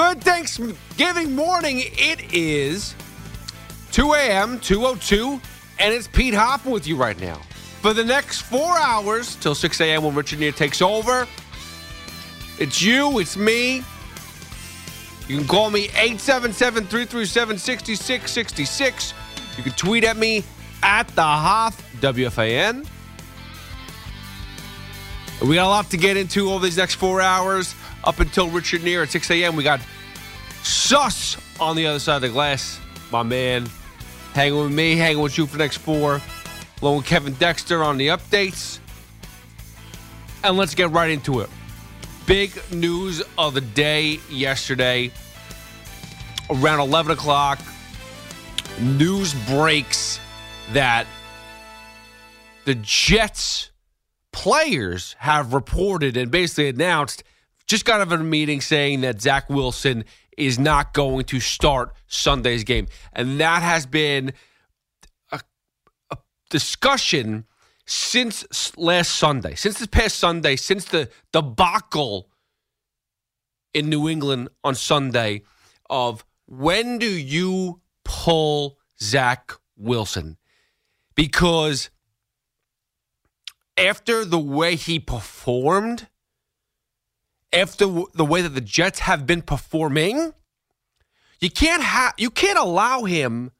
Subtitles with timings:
[0.00, 1.82] Good Thanksgiving morning.
[1.82, 2.94] It is
[3.92, 5.38] 2 a.m., 202,
[5.78, 7.38] and it's Pete Hoffman with you right now.
[7.82, 10.02] For the next four hours till 6 a.m.
[10.04, 11.28] when Richard Neer takes over,
[12.58, 13.84] it's you, it's me.
[15.28, 19.14] You can call me 877 337 6666.
[19.58, 20.44] You can tweet at me
[20.82, 22.88] at the Hoff, WFAN.
[25.42, 28.82] We got a lot to get into over these next four hours up until Richard
[28.82, 29.56] Neer at 6 a.m.
[29.56, 29.80] We got
[30.62, 33.68] Sus on the other side of the glass, my man.
[34.34, 36.20] Hanging with me, hanging with you for the next four.
[36.80, 38.78] Along with Kevin Dexter on the updates.
[40.42, 41.50] And let's get right into it.
[42.26, 45.10] Big news of the day yesterday.
[46.48, 47.60] Around 11 o'clock,
[48.80, 50.18] news breaks
[50.72, 51.06] that
[52.64, 53.70] the Jets
[54.32, 57.22] players have reported and basically announced
[57.70, 60.04] just got out of a meeting saying that Zach Wilson
[60.36, 62.88] is not going to start Sunday's game.
[63.12, 64.32] And that has been
[65.30, 65.40] a,
[66.10, 66.18] a
[66.50, 67.46] discussion
[67.86, 72.28] since last Sunday, since this past Sunday, since the debacle
[73.72, 75.42] in New England on Sunday
[75.88, 80.36] of when do you pull Zach Wilson?
[81.14, 81.90] Because
[83.76, 86.08] after the way he performed,
[87.52, 90.32] after the way that the Jets have been performing,
[91.40, 93.50] you can't have you can't allow him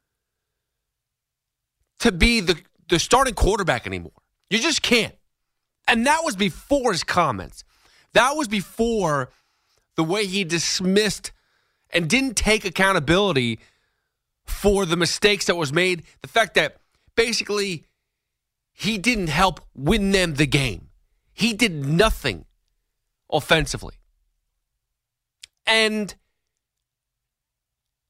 [2.01, 2.57] to be the,
[2.89, 4.13] the starting quarterback anymore.
[4.49, 5.15] You just can't.
[5.87, 7.65] And that was before his comments.
[8.13, 9.31] That was before
[9.97, 11.33] the way he dismissed
[11.93, 13.59] and didn't take accountability
[14.45, 16.05] for the mistakes that was made.
[16.23, 16.77] The fact that
[17.17, 17.85] basically
[18.73, 20.89] he didn't help win them the game.
[21.33, 22.45] He did nothing
[23.33, 23.95] offensively.
[25.67, 26.15] And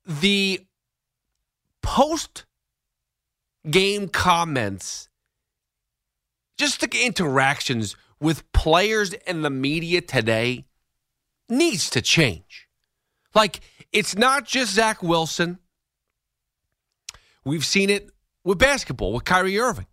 [0.06, 0.66] the
[1.82, 2.47] post
[3.69, 5.09] game comments,
[6.59, 10.66] just the interactions with players and the media today
[11.48, 12.69] needs to change.
[13.34, 13.60] Like,
[13.92, 15.59] it's not just Zach Wilson.
[17.44, 18.10] We've seen it
[18.44, 19.86] with basketball, with Kyrie Irving.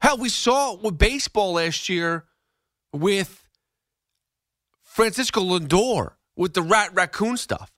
[0.00, 2.24] Hell, we saw it with baseball last year
[2.92, 3.44] with
[4.82, 7.72] Francisco Lindor with the rat raccoon stuff.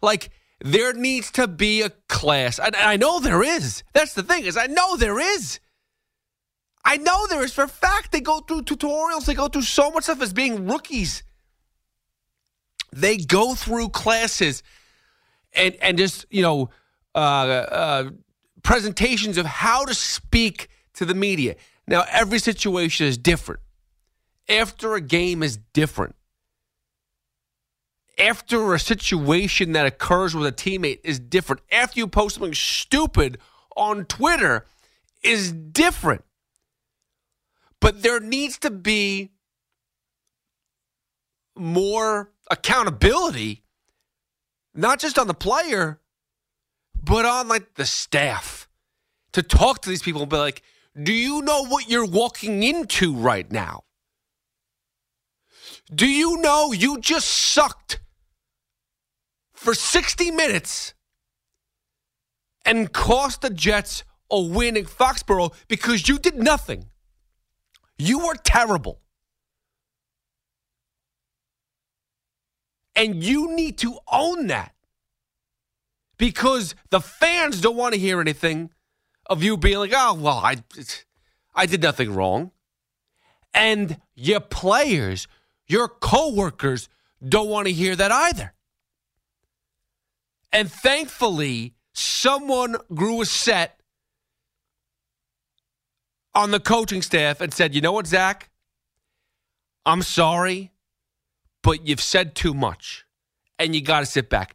[0.00, 2.58] Like there needs to be a class.
[2.58, 3.82] And I know there is.
[3.92, 5.60] That's the thing is I know there is.
[6.84, 8.12] I know there is for a fact.
[8.12, 9.24] They go through tutorials.
[9.24, 11.22] They go through so much stuff as being rookies.
[12.92, 14.62] They go through classes
[15.54, 16.70] and and just you know
[17.14, 18.10] uh, uh,
[18.62, 21.56] presentations of how to speak to the media.
[21.88, 23.60] Now every situation is different
[24.48, 26.14] after a game is different.
[28.18, 31.62] After a situation that occurs with a teammate is different.
[31.72, 33.38] After you post something stupid
[33.76, 34.66] on Twitter
[35.22, 36.24] is different.
[37.80, 39.30] But there needs to be
[41.56, 43.64] more accountability,
[44.74, 46.00] not just on the player,
[46.94, 48.68] but on like the staff
[49.32, 50.62] to talk to these people and be like,
[51.00, 53.82] do you know what you're walking into right now?
[55.92, 58.00] Do you know you just sucked
[59.52, 60.94] for 60 minutes
[62.64, 66.86] and cost the Jets a win in Foxborough because you did nothing?
[67.98, 69.00] You were terrible.
[72.96, 74.74] And you need to own that
[76.16, 78.70] because the fans don't want to hear anything
[79.26, 80.56] of you being like, oh, well, I,
[81.54, 82.52] I did nothing wrong.
[83.52, 85.26] And your players
[85.66, 86.88] your coworkers
[87.26, 88.52] don't want to hear that either.
[90.52, 93.80] And thankfully, someone grew a set
[96.34, 98.50] on the coaching staff and said, you know what, Zach?
[99.86, 100.72] I'm sorry,
[101.62, 103.04] but you've said too much
[103.58, 104.54] and you got to sit back.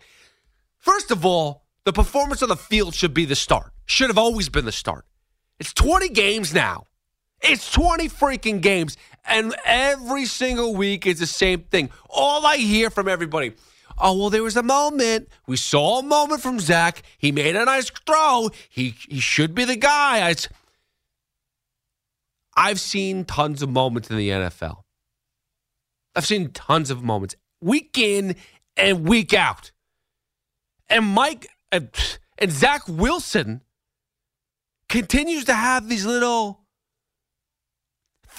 [0.77, 4.49] First of all, the performance on the field should be the start, should have always
[4.49, 5.05] been the start.
[5.59, 6.85] It's 20 games now.
[7.41, 8.97] It's 20 freaking games.
[9.25, 11.89] And every single week is the same thing.
[12.09, 13.53] All I hear from everybody
[13.99, 15.29] oh, well, there was a moment.
[15.47, 17.03] We saw a moment from Zach.
[17.17, 18.49] He made a nice throw.
[18.69, 20.29] He, he should be the guy.
[20.29, 20.35] I,
[22.55, 24.83] I've seen tons of moments in the NFL.
[26.15, 28.35] I've seen tons of moments week in
[28.75, 29.71] and week out.
[30.89, 31.89] And Mike and,
[32.37, 33.61] and Zach Wilson
[34.87, 36.61] continues to have these little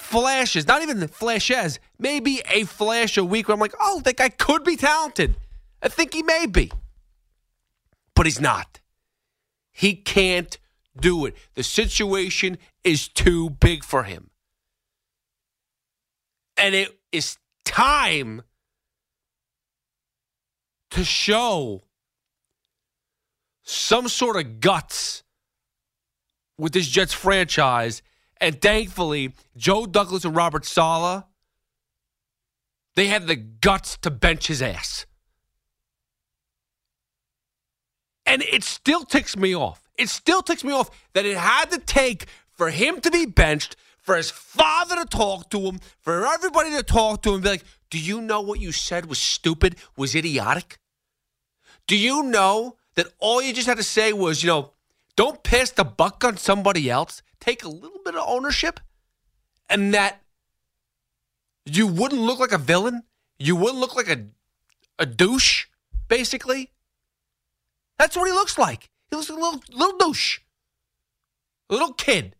[0.01, 4.29] flashes, not even flashes, maybe a flash a week where I'm like, oh, that guy
[4.29, 5.37] could be talented.
[5.83, 6.71] I think he may be.
[8.15, 8.81] But he's not.
[9.73, 10.59] He can't
[10.99, 11.37] do it.
[11.55, 14.31] The situation is too big for him.
[16.57, 18.43] And it is time
[20.91, 21.83] to show
[23.63, 25.23] some sort of guts
[26.59, 28.03] with this Jets franchise.
[28.41, 31.25] And thankfully, Joe Douglas and Robert Saleh,
[32.97, 35.07] they had the guts to bench his ass.
[38.25, 39.83] And it still ticks me off.
[39.99, 43.77] It still ticks me off that it had to take for him to be benched,
[43.99, 47.65] for his father to talk to him, for everybody to talk to him, be like,
[47.91, 50.79] do you know what you said was stupid, was idiotic?
[51.87, 54.73] Do you know that all you just had to say was, you know,
[55.21, 58.81] don't pass the buck on somebody else, take a little bit of ownership,
[59.69, 60.23] and that
[61.67, 63.03] you wouldn't look like a villain,
[63.39, 64.29] you wouldn't look like a
[64.99, 65.67] a douche,
[66.09, 66.71] basically.
[67.99, 68.89] That's what he looks like.
[69.11, 70.39] He looks like a little little douche,
[71.69, 72.35] a little kid,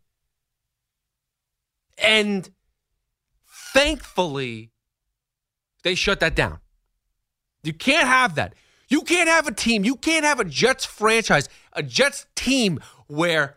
[1.99, 2.49] and
[3.75, 4.71] thankfully,
[5.83, 6.61] they shut that down.
[7.61, 8.55] You can't have that.
[8.91, 13.55] You can't have a team, you can't have a Jets franchise, a Jets team where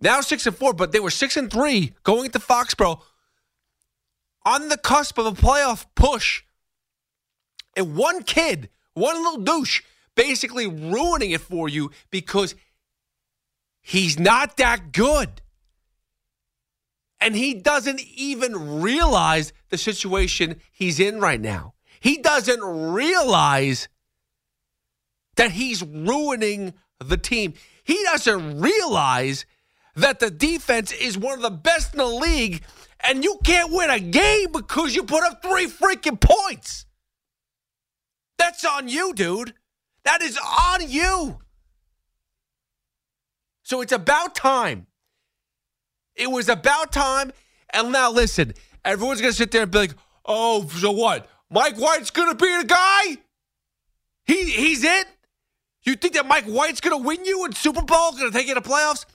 [0.00, 3.00] now six and four, but they were six and three going into Foxborough
[4.46, 6.44] on the cusp of a playoff push.
[7.76, 9.82] And one kid, one little douche,
[10.14, 12.54] basically ruining it for you because
[13.80, 15.42] he's not that good.
[17.20, 21.74] And he doesn't even realize the situation he's in right now.
[22.00, 23.88] He doesn't realize
[25.36, 27.54] that he's ruining the team.
[27.84, 29.46] He doesn't realize
[29.96, 32.62] that the defense is one of the best in the league
[33.00, 36.86] and you can't win a game because you put up three freaking points.
[38.38, 39.54] That's on you, dude.
[40.04, 41.38] That is on you.
[43.62, 44.86] So it's about time.
[46.16, 47.32] It was about time.
[47.72, 48.54] And now listen,
[48.84, 49.94] everyone's going to sit there and be like,
[50.24, 51.28] oh, so what?
[51.50, 53.18] Mike White's gonna be the guy.
[54.26, 55.06] He he's it.
[55.82, 58.12] You think that Mike White's gonna win you in Super Bowl?
[58.12, 59.06] Gonna take you to playoffs?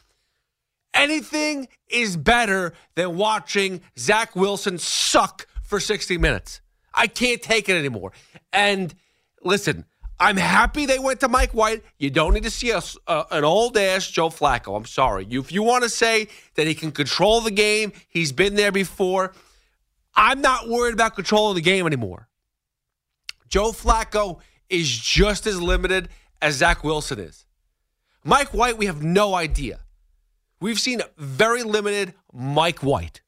[0.93, 6.61] Anything is better than watching Zach Wilson suck for 60 minutes.
[6.93, 8.11] I can't take it anymore.
[8.51, 8.93] And
[9.43, 9.85] listen,
[10.19, 11.83] I'm happy they went to Mike White.
[11.97, 14.77] You don't need to see a, uh, an old ass Joe Flacco.
[14.77, 15.25] I'm sorry.
[15.27, 18.71] You, if you want to say that he can control the game, he's been there
[18.71, 19.33] before.
[20.15, 22.29] I'm not worried about controlling the game anymore.
[23.47, 24.39] Joe Flacco
[24.69, 26.09] is just as limited
[26.41, 27.45] as Zach Wilson is.
[28.23, 29.79] Mike White, we have no idea.
[30.59, 33.21] We've seen very limited Mike White.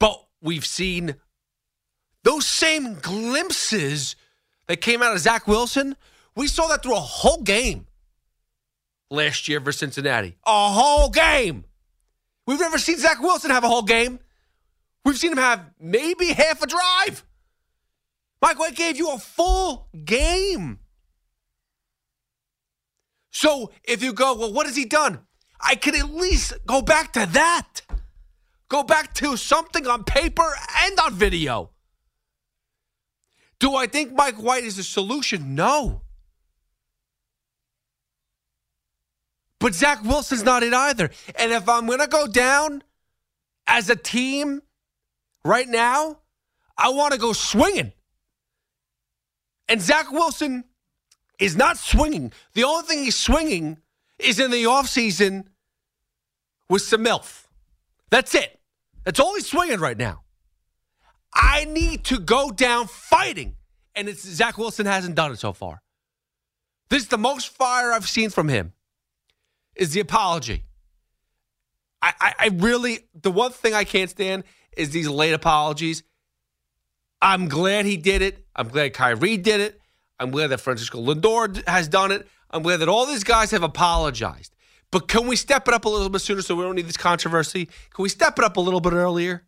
[0.00, 1.16] But we've seen
[2.24, 4.16] those same glimpses
[4.66, 5.96] that came out of Zach Wilson.
[6.34, 7.86] We saw that through a whole game
[9.10, 10.36] last year for Cincinnati.
[10.46, 11.64] A whole game.
[12.46, 14.18] We've never seen Zach Wilson have a whole game.
[15.04, 17.24] We've seen him have maybe half a drive.
[18.40, 20.80] Mike White gave you a full game.
[23.30, 25.20] So if you go, well, what has he done?
[25.60, 27.82] I could at least go back to that.
[28.68, 30.48] Go back to something on paper
[30.84, 31.70] and on video.
[33.58, 35.54] Do I think Mike White is the solution?
[35.54, 36.02] No.
[39.62, 41.08] But Zach Wilson's not it either.
[41.36, 42.82] And if I'm going to go down
[43.68, 44.60] as a team
[45.44, 46.18] right now,
[46.76, 47.92] I want to go swinging.
[49.68, 50.64] And Zach Wilson
[51.38, 52.32] is not swinging.
[52.54, 53.78] The only thing he's swinging
[54.18, 55.44] is in the offseason
[56.68, 57.44] with some MILF.
[58.10, 58.58] That's it.
[59.04, 60.22] That's all he's swinging right now.
[61.32, 63.54] I need to go down fighting.
[63.94, 65.82] And it's Zach Wilson hasn't done it so far.
[66.88, 68.72] This is the most fire I've seen from him
[69.74, 70.64] is the apology.
[72.00, 74.44] I, I, I really, the one thing I can't stand
[74.76, 76.02] is these late apologies.
[77.20, 78.44] I'm glad he did it.
[78.56, 79.80] I'm glad Kyrie did it.
[80.18, 82.26] I'm glad that Francisco Lindor has done it.
[82.50, 84.54] I'm glad that all these guys have apologized.
[84.90, 86.96] But can we step it up a little bit sooner so we don't need this
[86.96, 87.66] controversy?
[87.66, 89.44] Can we step it up a little bit earlier?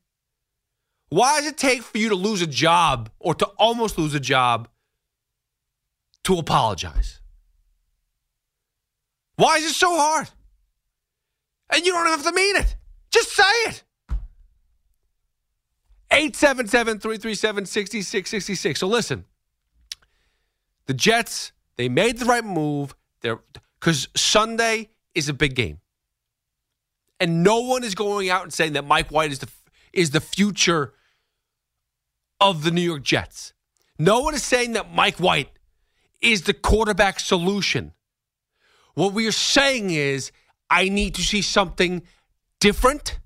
[1.10, 4.20] Why does it take for you to lose a job or to almost lose a
[4.20, 4.68] job
[6.24, 7.20] to apologize?
[9.36, 10.30] Why is it so hard?
[11.70, 12.76] And you don't have to mean it.
[13.10, 13.82] Just say it.
[16.10, 18.80] 877 337 6666.
[18.80, 19.24] So listen,
[20.86, 22.94] the Jets, they made the right move.
[23.22, 23.40] They're
[23.80, 25.80] because Sunday is a big game.
[27.18, 29.48] And no one is going out and saying that Mike White is the
[29.92, 30.94] is the future
[32.40, 33.52] of the New York Jets.
[33.98, 35.50] No one is saying that Mike White
[36.20, 37.92] is the quarterback solution.
[38.94, 40.32] What we are saying is
[40.70, 42.02] I need to see something
[42.60, 43.18] different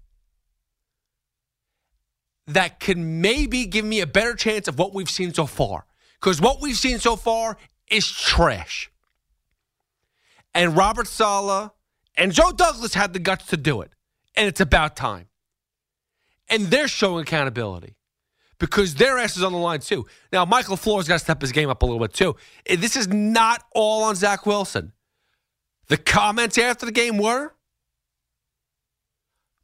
[2.47, 5.85] that can maybe give me a better chance of what we've seen so far.
[6.19, 7.57] Because what we've seen so far
[7.89, 8.91] is trash.
[10.55, 11.71] And Robert Saleh
[12.17, 13.93] and Joe Douglas had the guts to do it.
[14.35, 15.27] And it's about time.
[16.49, 17.97] And they're showing accountability
[18.59, 20.07] because their ass is on the line too.
[20.33, 22.35] Now, Michael LaFleur's got to step his game up a little bit too.
[22.67, 24.93] This is not all on Zach Wilson.
[25.89, 27.53] The comments after the game were,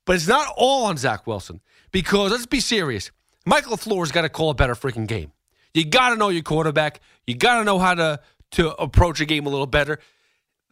[0.07, 1.61] but it's not all on Zach Wilson
[1.93, 3.11] because let's be serious.
[3.47, 5.33] Michael LaFleur's got to call a better freaking game.
[5.75, 7.01] You got to know your quarterback.
[7.27, 8.21] You got to know how to
[8.53, 9.99] to approach a game a little better.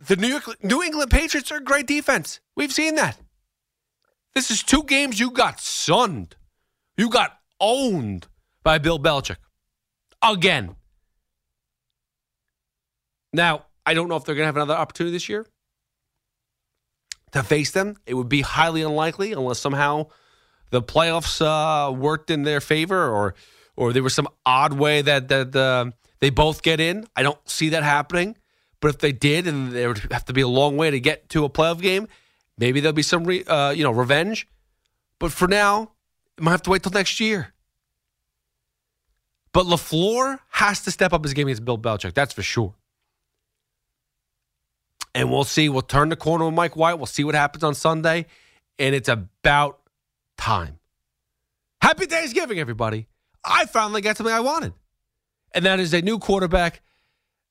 [0.06, 2.40] The New York New England Patriots are a great defense.
[2.56, 3.18] We've seen that.
[4.34, 6.36] This is two games you got sunned.
[6.96, 8.28] You got owned
[8.62, 9.36] by Bill Belichick.
[10.22, 10.76] Again.
[13.32, 15.46] Now, I don't know if they're going to have another opportunity this year
[17.32, 17.96] to face them.
[18.06, 20.08] It would be highly unlikely unless somehow
[20.70, 23.34] the playoffs uh, worked in their favor or
[23.74, 27.06] or there was some odd way that that uh, they both get in.
[27.16, 28.36] I don't see that happening.
[28.80, 31.28] But if they did, and there would have to be a long way to get
[31.30, 32.08] to a playoff game,
[32.58, 34.48] maybe there'll be some re, uh, you know revenge.
[35.20, 35.92] But for now,
[36.36, 37.54] it might have to wait till next year.
[39.52, 42.14] But LaFleur has to step up his game against Bill Belichick.
[42.14, 42.74] That's for sure.
[45.14, 45.68] And we'll see.
[45.68, 46.94] We'll turn the corner with Mike White.
[46.94, 48.26] We'll see what happens on Sunday.
[48.78, 49.80] And it's about
[50.38, 50.78] time.
[51.80, 53.06] Happy Thanksgiving, everybody.
[53.44, 54.72] I finally got something I wanted.
[55.52, 56.80] And that is a new quarterback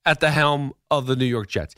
[0.05, 1.75] at the helm of the New York Jets.